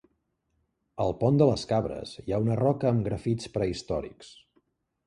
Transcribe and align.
Al 1.05 1.13
Pont 1.19 1.37
de 1.41 1.47
les 1.51 1.67
Cabres 1.73 2.15
hi 2.25 2.35
ha 2.35 2.41
una 2.47 2.59
roca 2.63 2.91
amb 2.95 3.07
grafits 3.11 3.53
prehistòrics. 3.59 4.35